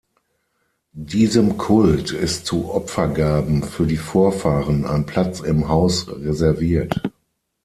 Diesem 0.97 1.59
Kult 1.59 2.09
ist 2.09 2.47
zu 2.47 2.73
Opfergaben 2.73 3.61
für 3.63 3.85
die 3.85 3.97
Vorfahren 3.97 4.83
ein 4.87 5.05
Platz 5.05 5.41
im 5.41 5.67
Haus 5.69 6.07
reserviert. 6.07 7.03